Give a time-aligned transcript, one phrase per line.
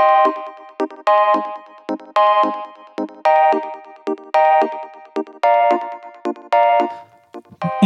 [0.00, 0.36] Thank
[1.89, 1.89] you.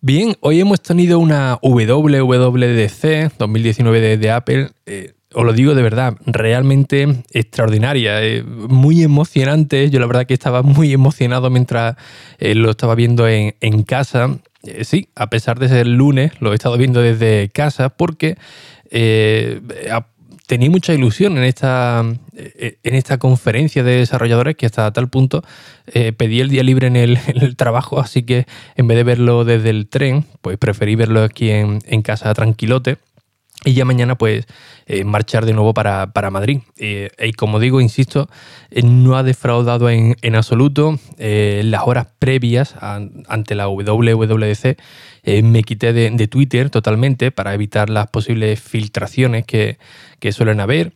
[0.00, 4.70] Bien, hoy hemos tenido una WWDC 2019 de, Apple.
[4.86, 9.90] Eh, os lo digo de verdad, realmente extraordinaria, eh, muy emocionante.
[9.90, 11.96] Yo la verdad que estaba muy emocionado mientras
[12.38, 14.38] eh, lo estaba viendo en, casa.
[14.82, 18.36] sí, a pesar de ser lunes, lo he estado viendo desde casa porque
[20.48, 22.02] tenía mucha ilusión en esta,
[22.34, 25.44] eh, en esta conferencia de desarrolladores que hasta tal punto
[25.86, 27.18] eh, pedí el día libre en el,
[27.56, 32.02] trabajo, así que en vez de verlo desde el tren, pues preferí verlo aquí en,
[32.02, 32.96] casa tranquilote.
[33.64, 34.46] Y ya mañana, pues,
[34.86, 36.60] eh, marchar de nuevo para, Madrid.
[36.78, 38.30] y como digo, insisto,
[38.70, 40.98] no ha defraudado en, absoluto.
[41.18, 44.78] las horas previas ante la WWDC
[45.42, 49.76] me quité de, Twitter totalmente para evitar las posibles filtraciones que,
[50.18, 50.92] que suelen haber,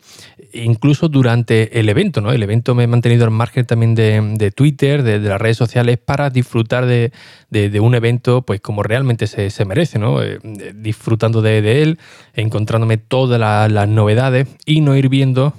[0.53, 2.21] incluso durante el evento.
[2.21, 2.33] ¿no?
[2.33, 6.31] El evento me he mantenido al margen también de, Twitter, de, las redes sociales, para
[6.31, 7.13] disfrutar de,
[7.81, 10.23] un evento pues como realmente se, merece, ¿no?
[10.23, 10.39] Eh,
[10.75, 11.99] disfrutando de, él,
[12.35, 15.55] encontrándome todas las, novedades y no ir viendo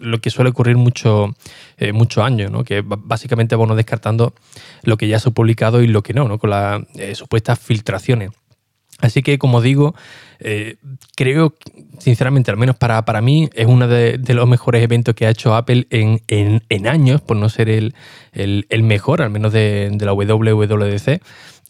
[0.00, 1.34] lo que suele ocurrir mucho,
[1.76, 2.64] eh, muchos años, ¿no?
[2.64, 4.34] que básicamente vamos descartando
[4.82, 6.38] lo que ya se ha publicado y lo que no, ¿no?
[6.38, 8.30] con las eh, supuestas filtraciones.
[9.00, 9.94] Así que, como digo,
[10.40, 10.76] eh,
[11.16, 11.54] creo,
[11.98, 15.54] sinceramente, al menos para, para mí, es uno de, los mejores eventos que ha hecho
[15.54, 17.94] Apple en, en, años, por no ser el,
[18.32, 21.20] el, mejor, al menos de, de la WWDC.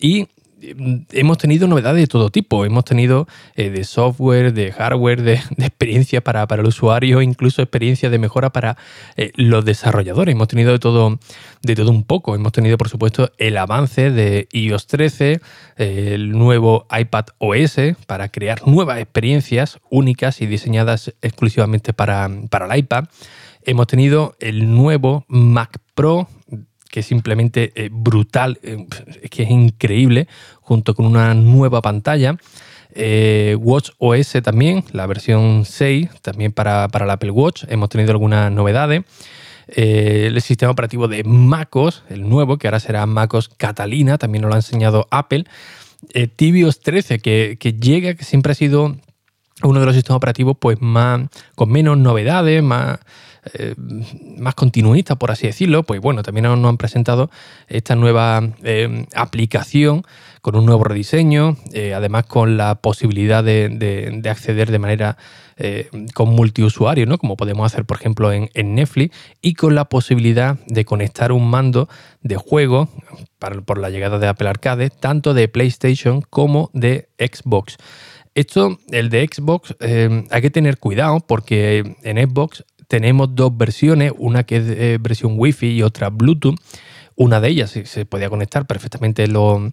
[0.00, 0.28] Y
[0.60, 2.64] hemos tenido novedades de todo tipo.
[2.64, 8.19] Hemos tenido eh, de software, de hardware, de, experiencia para, el usuario, incluso experiencia de
[8.19, 8.76] mejora para
[9.16, 10.34] eh, los desarrolladores.
[10.34, 11.18] Hemos tenido de todo,
[11.62, 12.34] de todo un poco.
[12.34, 15.41] Hemos tenido, por supuesto, el avance de iOS 13,
[15.76, 17.76] el nuevo iPad OS
[18.06, 23.04] para crear nuevas experiencias únicas y diseñadas exclusivamente para, para el iPad.
[23.64, 26.28] Hemos tenido el nuevo Mac Pro
[26.88, 28.87] que es simplemente eh, brutal, eh,
[29.31, 30.28] que es increíble,
[30.60, 32.37] junto con una nueva pantalla.
[32.94, 37.65] Eh, Watch OS también, la versión 6, también para, para el Apple Watch.
[37.69, 39.03] Hemos tenido algunas novedades.
[39.69, 44.54] el sistema operativo de MacOS, el nuevo, que ahora será MacOS Catalina, también nos lo
[44.54, 45.44] ha enseñado Apple.
[46.37, 48.97] Tibios 13, que, que llega, que siempre ha sido
[49.62, 52.98] uno de los sistemas operativos pues más con menos novedades, más
[53.54, 53.75] eh,
[54.38, 57.31] más continuista, por así decirlo, pues bueno, también nos han presentado
[57.69, 60.03] esta nueva eh, aplicación
[60.41, 65.16] con un nuevo rediseño, eh, además con la posibilidad de, acceder de manera
[66.15, 67.19] con multiusuario, ¿no?
[67.19, 71.88] como podemos hacer, por ejemplo, en, Netflix, y con la posibilidad de conectar un mando
[72.22, 72.88] de juego
[73.66, 77.77] por la llegada de Apple Arcade, tanto de PlayStation como de Xbox.
[78.37, 84.43] Esto, el de Xbox, hay que tener cuidado porque en Xbox tenemos dos versiones, una
[84.43, 86.56] que es eh, versión Wi-Fi y otra Bluetooth.
[87.15, 89.72] Una de ellas se podía conectar perfectamente en los,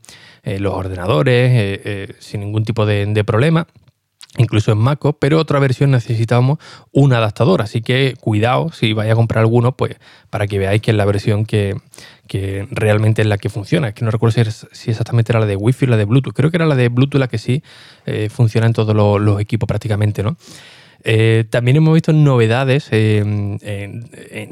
[0.74, 3.68] ordenadores eh, sin ningún tipo de, problema
[4.38, 6.60] incluso en MacOS, pero otra versión necesitábamos
[6.92, 9.96] un adaptador, así que cuidado si vais a comprar alguno, pues
[10.30, 11.76] para que veáis que es la versión que,
[12.72, 13.90] realmente es la que funciona.
[13.90, 16.52] Es que no recuerdo si, exactamente era la de Wi-Fi o la de Bluetooth, creo
[16.52, 17.64] que era la de Bluetooth la que sí
[18.06, 20.36] eh, funciona en todos los, los equipos prácticamente, ¿no?
[21.08, 23.60] Eh, también hemos visto novedades en,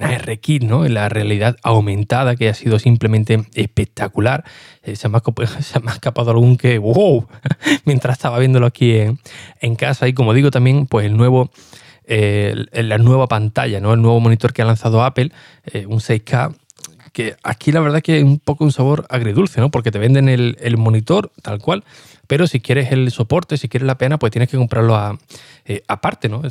[0.01, 0.85] ARKit, ¿no?
[0.85, 4.43] en la realidad aumentada, que ha sido simplemente espectacular.
[4.83, 5.21] Eh, se, me ha,
[5.93, 7.27] escapado algún que, wow,
[7.85, 8.95] mientras estaba viéndolo aquí
[9.61, 10.07] en, casa.
[10.07, 11.49] Y como digo también, pues el nuevo,
[12.05, 13.93] la nueva pantalla, ¿no?
[13.93, 15.31] el nuevo monitor que ha lanzado Apple,
[15.65, 16.55] eh, un 6K,
[17.13, 19.69] que aquí la verdad que es un poco un sabor agridulce, ¿no?
[19.69, 21.83] Porque te venden el, monitor tal cual,
[22.27, 25.19] pero si quieres el soporte, si quieres la pena, pues tienes que comprarlo
[25.65, 26.41] eh, aparte, ¿no?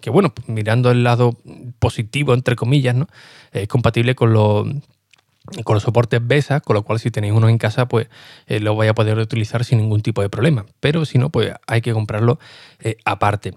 [0.00, 1.36] que bueno, pues mirando el lado
[1.78, 3.06] positivo, entre comillas, ¿no?
[3.52, 4.66] Es compatible con los
[5.64, 8.08] con los soportes BESA, con lo cual si tenéis uno en casa, pues
[8.46, 10.64] eh, lo vais a poder utilizar sin ningún tipo de problema.
[10.80, 12.38] Pero si no, pues hay que comprarlo
[12.80, 13.54] eh, aparte.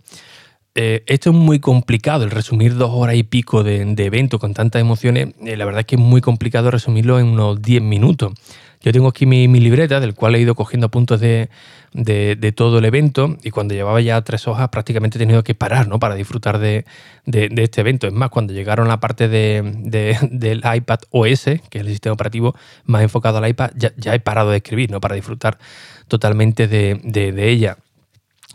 [0.76, 5.30] Esto es muy complicado, el resumir dos horas y pico de, evento con tantas emociones,
[5.40, 8.34] la verdad es que es muy complicado resumirlo en unos 10 minutos
[8.82, 11.50] Yo tengo aquí mi, libreta, del cual he ido cogiendo puntos de,
[12.56, 15.98] todo el evento y cuando llevaba ya tres hojas prácticamente he tenido que parar ¿no?
[15.98, 16.84] para disfrutar de,
[17.26, 18.06] este evento.
[18.06, 22.54] Es más, cuando llegaron a la parte del iPad OS, que es el sistema operativo
[22.84, 25.00] más enfocado al iPad, ya, he parado de escribir ¿no?
[25.00, 25.58] para disfrutar
[26.10, 27.78] totalmente de ella.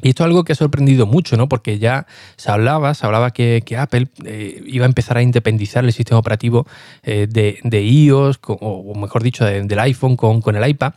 [0.02, 1.48] Y esto es algo que ha sorprendido mucho, ¿no?
[1.48, 2.06] Porque ya
[2.36, 6.66] se hablaba, se hablaba que, Apple eh, iba a empezar a independizar el sistema operativo
[7.02, 10.92] eh, de, iOS, o mejor dicho, del iPhone con, con, el iPad.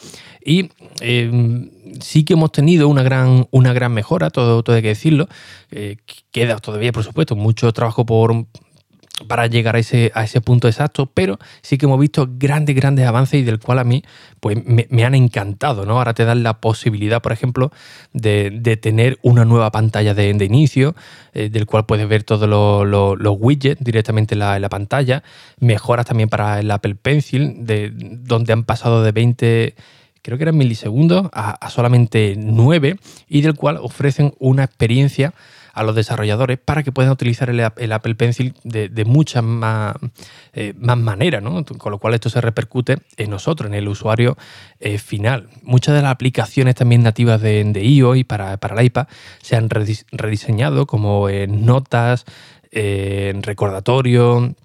[0.46, 0.70] Y
[1.02, 1.70] em,
[2.02, 5.28] sí que hemos tenido una gran, una gran mejora, todo, todo hay que decirlo.
[5.72, 5.98] Eh,
[6.32, 8.46] queda todavía, por supuesto, mucho trabajo por,
[9.28, 13.06] para llegar a ese, a ese punto exacto, pero sí que hemos visto grandes, grandes
[13.06, 14.04] avances y del cual a mí
[14.40, 15.86] pues, me, han encantado.
[15.86, 15.98] ¿no?
[15.98, 17.72] Ahora te dan la posibilidad, por ejemplo,
[18.14, 20.96] de, tener una nueva pantalla de, inicio,
[21.34, 25.24] eh, del cual puedes ver todos los, widgets directamente en la, pantalla.
[25.60, 29.76] Mejoras también para el Apple Pencil, de, donde han pasado de 20
[30.24, 32.98] creo que eran milisegundos a, solamente 9
[33.28, 35.34] y del cual ofrecen una experiencia
[35.74, 39.96] a los desarrolladores para que puedan utilizar el, Apple Pencil de, muchas más,
[40.54, 41.66] eh, más maneras, ¿no?
[41.66, 44.38] con lo cual esto se repercute en nosotros, en el usuario
[44.80, 45.50] eh, final.
[45.64, 49.08] Muchas de las aplicaciones también nativas de, de iOS y para, para el iPad
[49.42, 52.26] se han rediseñado como en notas,
[52.72, 54.56] en recordatorio,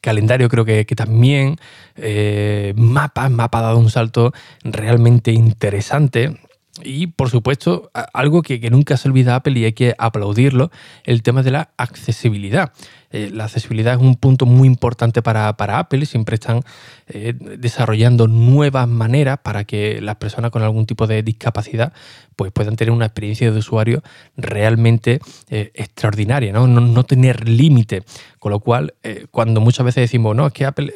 [0.00, 1.56] calendario creo que, también,
[1.96, 4.32] eh, mapa, mapa ha dado un salto
[4.64, 6.38] realmente interesante.
[6.82, 10.70] Y por supuesto, algo que, nunca se olvida Apple y hay que aplaudirlo,
[11.04, 12.72] el tema de la accesibilidad.
[13.12, 16.62] Eh, la accesibilidad es un punto muy importante para, Apple, siempre están
[17.08, 21.92] eh, desarrollando nuevas maneras para que las personas con algún tipo de discapacidad
[22.36, 24.02] pues puedan tener una experiencia de usuario
[24.36, 25.20] realmente
[25.50, 26.66] eh, extraordinaria, ¿no?
[26.66, 28.02] no, tener límite.
[28.38, 28.94] Con lo cual,
[29.30, 30.92] cuando muchas veces decimos, no, es que Apple,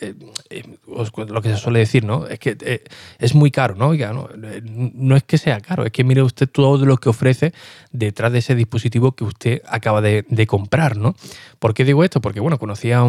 [1.28, 2.26] lo que se suele decir, ¿no?
[2.26, 2.82] Es que
[3.20, 3.94] es muy caro, ¿no?
[3.94, 4.28] ¿no?
[4.66, 7.52] no es que sea caro, es que mire usted todo lo que ofrece
[7.92, 11.14] detrás de ese dispositivo que usted acaba de, de comprar, ¿no?
[11.60, 13.04] ¿Por qué digo Porque, bueno, conocí a,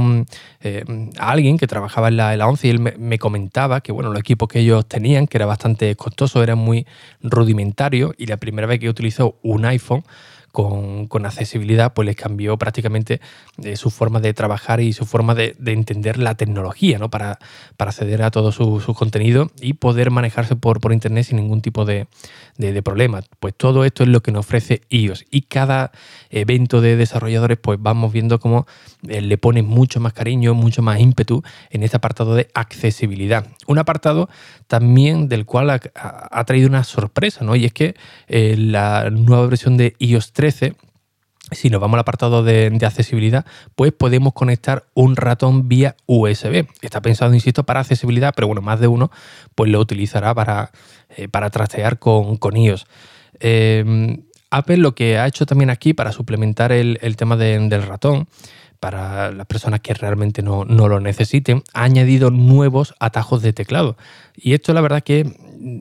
[0.61, 0.83] eh,
[1.19, 4.47] alguien que trabajaba en la, en 11 y él me, comentaba que, bueno, los equipos
[4.47, 6.85] que ellos tenían, que era bastante costoso, eran muy
[7.21, 10.03] rudimentarios y la primera vez que utilizó un iPhone,
[10.57, 13.21] con, accesibilidad, pues les cambió prácticamente
[13.63, 17.12] eh, su forma de trabajar y su forma de, entender la tecnología, ¿no?
[17.12, 17.38] Para,
[17.75, 21.86] para acceder a todo su, contenido y poder manejarse por, por internet sin ningún tipo
[21.86, 22.07] de,
[22.57, 23.21] de, problema.
[23.39, 25.25] Pues todo esto es lo que nos ofrece iOS.
[25.30, 25.92] Y cada
[26.31, 28.65] evento de desarrolladores, pues vamos viendo cómo
[29.07, 33.45] eh, le pone mucho más cariño, mucho más ímpetu en este apartado de accesibilidad.
[33.68, 34.27] Un apartado
[34.65, 37.56] también del cual ha, traído una sorpresa, ¿no?
[37.56, 37.95] Y es que
[38.27, 40.75] eh, la nueva versión de iOS 13
[41.51, 43.45] si nos vamos al apartado de, accesibilidad,
[43.75, 46.67] pues podemos conectar un ratón vía USB.
[46.81, 49.11] Está pensado, insisto, para accesibilidad, pero bueno, más de uno
[49.55, 50.71] pues lo utilizará para,
[51.15, 52.85] eh, para trastear con, con iOS.
[53.39, 58.27] Em, Apple lo que ha hecho también aquí para suplementar el, tema del ratón
[58.79, 63.97] para las personas que realmente no, lo necesiten, ha añadido nuevos atajos de teclado.
[64.35, 65.33] Y esto la verdad que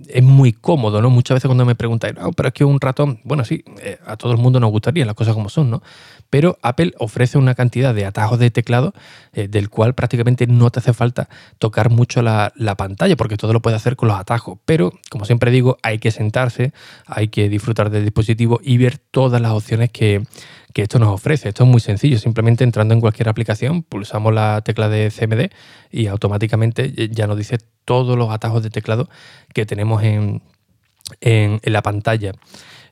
[0.09, 1.11] es muy cómodo, ¿no?
[1.11, 4.17] Muchas veces cuando me preguntan, no, pero es que un ratón, bueno, sí, eh, a
[4.17, 5.83] todo el mundo nos gustaría las cosas como son, ¿no?
[6.31, 8.95] Pero Apple ofrece una cantidad de atajos de teclado
[9.33, 11.29] eh, del cual prácticamente no te hace falta
[11.59, 14.59] tocar mucho la, la, pantalla, porque todo lo puede hacer con los atajos.
[14.65, 16.73] Pero, como siempre digo, hay que sentarse,
[17.07, 20.23] hay que disfrutar del dispositivo y ver todas las opciones que,
[20.77, 21.49] que esto nos ofrece.
[21.49, 25.51] Esto es muy sencillo, simplemente entrando en cualquier aplicación, pulsamos la tecla de CMD
[25.91, 29.09] y automáticamente ya nos dice todos los atajos de teclado
[29.55, 30.43] que tenemos en,
[31.23, 32.33] en, la pantalla.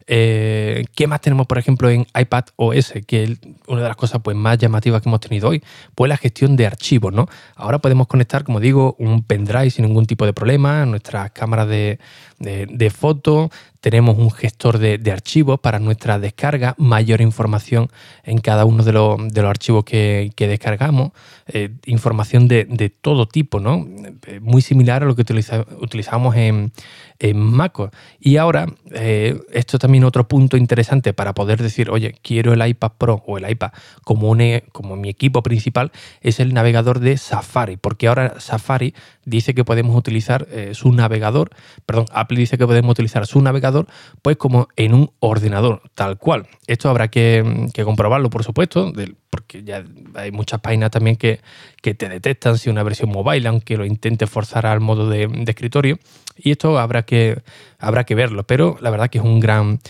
[0.06, 2.92] Eh, ¿Qué más tenemos, por ejemplo, en iPad OS?
[3.06, 5.62] Que es una de las cosas pues, más llamativas que hemos tenido hoy,
[5.94, 7.12] pues la gestión de archivos.
[7.12, 7.26] ¿no?
[7.56, 11.98] Ahora podemos conectar, como digo, un pendrive sin ningún tipo de problema, nuestras cámaras de,
[12.38, 13.50] de, de foto,
[13.84, 17.90] tenemos un gestor de, archivos para nuestra descarga, mayor información
[18.22, 21.12] en cada uno de, los, archivos que, descargamos,
[21.48, 22.64] eh, información de,
[23.02, 23.86] todo tipo, ¿no?
[24.26, 26.72] Eh, muy similar a lo que utilizamos en,
[27.18, 27.90] en MacOS.
[28.18, 32.92] Y ahora, eh, esto también otro punto interesante para poder decir, oye, quiero el iPad
[32.96, 33.72] Pro o el iPad
[34.02, 34.34] como,
[34.72, 39.96] como mi equipo principal, es el navegador de Safari, porque ahora Safari dice que podemos
[39.96, 41.50] utilizar su navegador,
[41.86, 43.86] perdón, Apple dice que podemos utilizar su navegador
[44.22, 46.46] pues como en un ordenador, tal cual.
[46.66, 48.92] Esto habrá que, comprobarlo, por supuesto,
[49.30, 51.40] porque ya hay muchas páginas también que,
[51.82, 55.98] te detectan si una versión mobile, aunque lo intente forzar al modo de, escritorio.
[56.36, 57.42] Y esto habrá que,
[57.78, 59.80] habrá que verlo, pero la verdad que es un gran,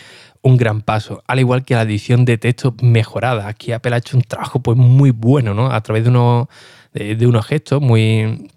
[0.42, 3.48] un gran paso, al igual que la edición de texto mejorada.
[3.48, 5.70] Aquí Apple ha hecho un trabajo pues, muy bueno, ¿no?
[5.70, 6.48] A través de unos,
[6.92, 8.50] de unos gestos muy,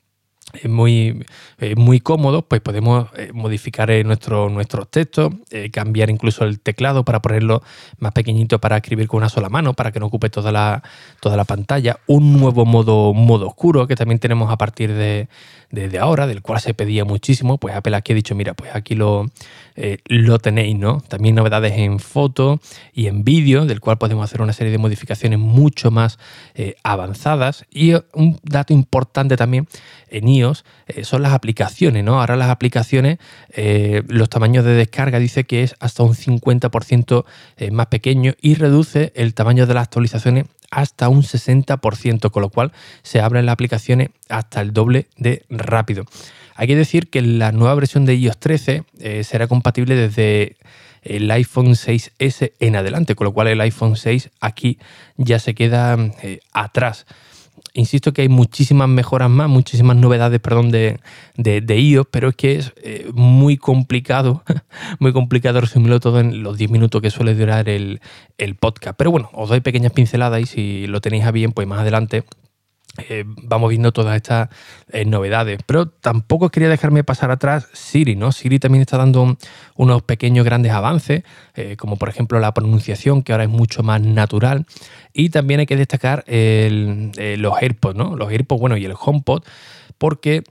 [0.63, 1.25] muy,
[1.60, 5.34] eh, muy cómodos, pues podemos eh, modificar eh, nuestro, nuestros textos,
[5.72, 7.62] cambiar incluso el teclado para ponerlo
[8.00, 10.84] más pequeñito para escribir con una sola mano, para que no ocupe toda la,
[11.20, 12.00] toda la pantalla.
[12.08, 15.27] Un nuevo modo, modo oscuro que también tenemos a partir de,
[15.72, 18.96] de ahora, del cual se pedía muchísimo, pues Apple aquí ha dicho, mira, pues aquí
[18.96, 19.25] lo,
[20.06, 21.01] lo tenéis, ¿no?
[21.01, 22.60] También novedades en foto
[22.94, 26.20] y en vídeo, del cual podemos hacer una serie de modificaciones mucho más
[26.84, 27.66] avanzadas.
[27.72, 29.68] Y un dato importante también
[30.10, 32.20] en eh, son las aplicaciones, ¿no?
[32.20, 33.17] Ahora las aplicaciones,
[33.50, 37.25] eh, los tamaños de descarga dice que es hasta un 50%
[37.58, 42.50] eh, más pequeño y reduce el tamaño de las actualizaciones hasta un 60%, con lo
[42.50, 46.06] cual se abren las aplicaciones hasta el doble de rápido.
[46.56, 48.84] Hay que decir que la nueva versión de iOS 13
[49.24, 50.58] será compatible desde
[51.03, 54.77] el iPhone 6S en adelante, con lo cual el iPhone 6 aquí
[55.15, 55.96] ya se queda
[56.51, 57.06] atrás
[57.77, 61.00] insisto que hay muchísimas mejoras más, muchísimas novedades, perdón, de,
[61.36, 64.43] de, iOS, pero es que es eh, muy complicado,
[65.00, 68.01] muy complicado resumirlo todo en los 10 minutos que suele durar el,
[68.38, 68.98] el podcast.
[68.98, 72.24] Pero bueno, os doy pequeñas pinceladas y si lo tenéis a bien, pues más adelante
[73.10, 74.50] eh, vamos viendo todas estas
[74.92, 75.60] eh, novedades.
[75.66, 78.32] Pero tampoco quería dejarme pasar atrás Siri, ¿no?
[78.32, 79.38] Siri también está dando
[79.75, 81.24] unos pequeños grandes avances,
[81.56, 84.66] eh, como por ejemplo la pronunciación, que ahora es mucho más natural.
[85.13, 88.16] Y también hay que destacar los AirPods, ¿no?
[88.16, 89.44] Los AirPods, bueno, y el HomePod
[89.98, 90.44] porque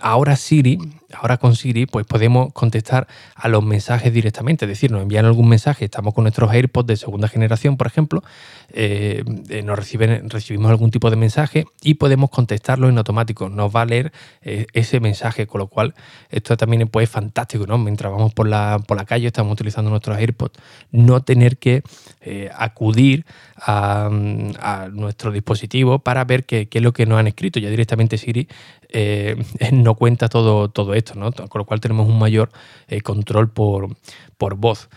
[0.00, 0.78] ahora Siri,
[1.12, 4.64] ahora con Siri, pues podemos contestar a los mensajes directamente.
[4.64, 8.22] Es decir, nos envían algún mensaje, estamos con nuestros AirPods de segunda generación, por ejemplo,
[8.72, 13.48] eh, eh, nos reciben, recibimos algún tipo de mensaje y podemos contestarlo en automático.
[13.48, 14.12] Nos va a leer
[14.42, 15.94] ese mensaje, con lo cual
[16.30, 17.78] esto también pues, es fantástico, ¿no?
[17.78, 20.58] Mientras vamos por la, por la calle, estamos utilizando nuestros AirPods,
[20.90, 21.82] no tener que
[22.54, 23.24] acudir
[23.56, 24.10] a,
[24.92, 27.58] nuestro dispositivo para ver qué es lo que nos han escrito.
[27.58, 28.48] Ya directamente Siri
[28.90, 29.36] eh,
[29.72, 31.32] no cuenta todo, todo esto, ¿no?
[31.32, 32.50] Con lo cual tenemos un mayor
[32.88, 33.88] eh, control por,
[34.36, 34.88] por voz.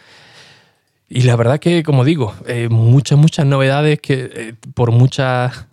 [1.10, 5.68] Y la verdad que, como digo, eh, muchas, muchas novedades que por muchas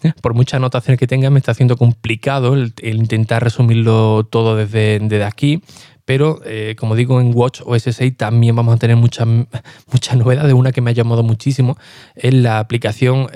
[0.22, 5.62] por anotaciones que tenga, me está haciendo complicado el, intentar resumirlo todo desde, desde aquí.
[6.06, 6.40] Pero,
[6.76, 9.28] como digo, en Watch OS 6 también vamos a tener muchas,
[9.92, 10.54] muchas novedades.
[10.54, 11.76] Una que me ha llamado muchísimo
[12.16, 13.28] es la aplicación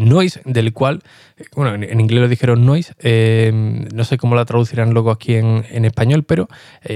[0.00, 1.02] noise, del cual,
[1.36, 5.34] eh, bueno, en, inglés lo dijeron noise, eh, no sé cómo la traducirán luego aquí
[5.34, 6.48] en, español, pero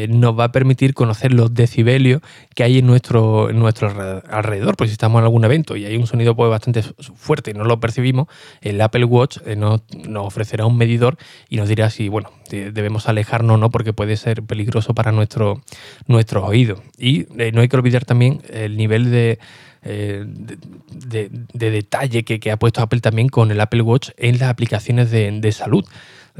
[0.08, 2.20] nos va a permitir conocer los decibelios
[2.54, 3.88] que hay en nuestro, en nuestro
[4.28, 7.54] alrededor, pues si estamos en algún evento y hay un sonido pues, bastante fuerte y
[7.54, 8.26] no lo percibimos,
[8.60, 9.82] el Apple Watch nos,
[10.16, 11.16] ofrecerá un medidor
[11.48, 15.62] y nos dirá si, bueno, debemos alejarnos o no, porque puede ser peligroso para nuestro,
[16.06, 16.80] nuestros oídos.
[16.98, 19.38] Y no hay que olvidar también el nivel de
[19.82, 25.10] eh, de, detalle que, ha puesto Apple también con el Apple Watch en las aplicaciones
[25.10, 25.84] de salud.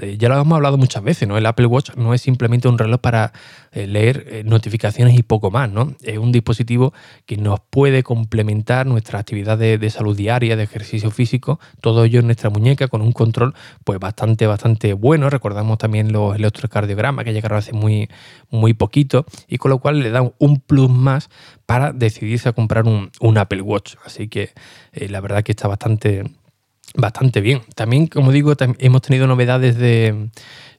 [0.01, 1.37] Eh, ya lo hemos hablado muchas veces, ¿no?
[1.37, 3.33] El Apple Watch no es simplemente un reloj para
[3.73, 5.95] eh, leer eh, notificaciones y poco más, ¿no?
[6.03, 6.95] Es un dispositivo
[7.27, 12.27] que nos puede complementar nuestra actividad de, salud diaria, de ejercicio físico, todo ello en
[12.27, 15.29] nuestra muñeca con un control pues bastante, bastante bueno.
[15.29, 18.09] Recordamos también los electrocardiogramas que llegaron hace muy,
[18.51, 21.29] muy poquito y con lo cual le dan un plus más
[21.67, 23.97] para decidirse a comprar un, Apple Watch.
[24.05, 24.53] Así que
[24.93, 26.25] la verdad que está bastante
[26.95, 27.63] bastante bien.
[27.75, 30.29] También, como digo, hemos tenido novedades de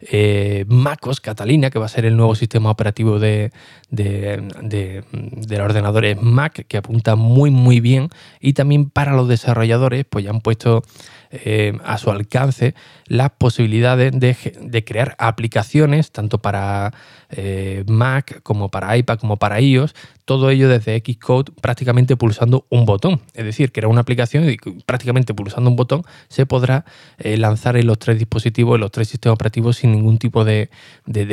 [0.01, 3.51] eh, MacOS Catalina, que va a ser el nuevo sistema operativo de,
[3.89, 5.03] de,
[5.49, 8.09] los ordenadores Mac, que apunta muy, muy bien.
[8.39, 10.83] Y también para los desarrolladores, pues ya han puesto
[11.31, 12.75] eh, a su alcance
[13.07, 16.93] las posibilidades de, crear aplicaciones, tanto para
[17.29, 22.85] eh, Mac como para iPad como para iOS, todo ello desde Xcode prácticamente pulsando un
[22.85, 23.21] botón.
[23.33, 26.85] Es decir, que era una aplicación y prácticamente pulsando un botón se podrá
[27.17, 30.69] eh, lanzar en los tres dispositivos, en los tres sistemas operativos sin ningún tipo de,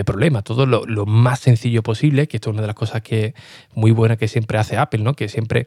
[0.04, 0.42] problema.
[0.42, 3.34] Todo lo, más sencillo posible, que esto es una de las cosas que
[3.74, 5.14] muy buena que siempre hace Apple, ¿no?
[5.14, 5.66] que siempre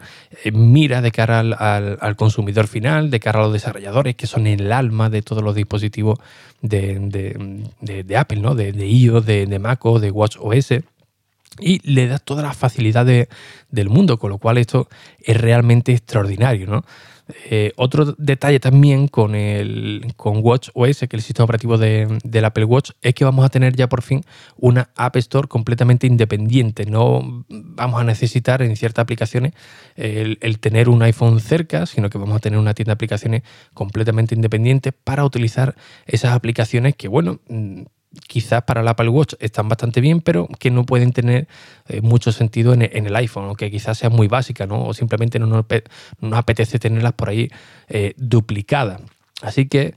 [0.51, 4.71] mira de cara al, al consumidor final, de cara a los desarrolladores, que son el
[4.71, 6.19] alma de todos los dispositivos
[6.61, 8.55] de, Apple, ¿no?
[8.55, 10.73] de, iOS, de, de Mac o de Watch OS
[11.59, 13.27] y le da todas las facilidades
[13.69, 14.87] del mundo, con lo cual esto
[15.19, 16.83] es realmente extraordinario, ¿no?
[17.45, 22.19] Eh, otro detalle también con el con Watch OS, que es el sistema operativo de,
[22.23, 24.23] del Apple Watch, es que vamos a tener ya por fin
[24.57, 26.85] una App Store completamente independiente.
[26.85, 29.53] No vamos a necesitar en ciertas aplicaciones
[29.95, 33.43] el, el tener un iPhone cerca, sino que vamos a tener una tienda de aplicaciones
[33.73, 37.39] completamente independiente para utilizar esas aplicaciones que, bueno,
[38.27, 41.47] quizás para el Apple Watch están bastante bien, pero que no pueden tener
[41.87, 44.85] eh, mucho sentido en, el iPhone, o que quizás sean muy básicas, ¿no?
[44.85, 45.65] o simplemente no nos,
[46.33, 47.49] apetece tenerlas por ahí
[47.89, 49.01] eh, duplicadas.
[49.41, 49.95] Así que,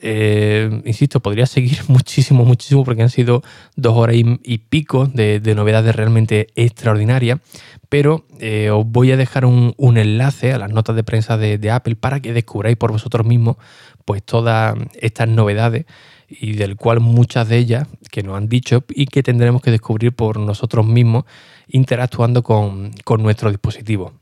[0.00, 3.42] eh, insisto, podría seguir muchísimo, muchísimo, porque han sido
[3.76, 7.40] dos horas y, pico de, novedades realmente extraordinarias.
[7.88, 11.96] Pero eh, os voy a dejar un, enlace a las notas de prensa de, Apple
[11.96, 13.56] para que descubráis por vosotros mismos
[14.04, 15.84] pues todas estas novedades
[16.28, 20.12] y del cual muchas de ellas que nos han dicho y que tendremos que descubrir
[20.12, 21.24] por nosotros mismos
[21.68, 24.12] interactuando con, con nuestro dispositivo.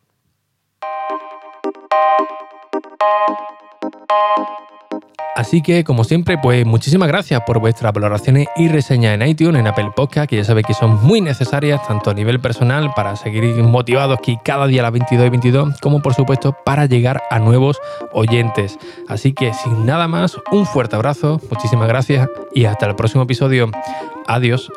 [5.36, 9.66] Así que, como siempre, pues muchísimas gracias por vuestras valoraciones y reseñas en iTunes, en
[9.66, 13.44] Apple Podcast, que ya sabéis que son muy necesarias, tanto a nivel personal, para seguir
[13.56, 17.38] motivados aquí cada día a las 22 y 22, como por supuesto para llegar a
[17.38, 17.78] nuevos
[18.12, 18.78] oyentes.
[19.08, 23.70] Así que, sin nada más, un fuerte abrazo, muchísimas gracias y hasta el próximo episodio.
[24.26, 24.70] Adiós.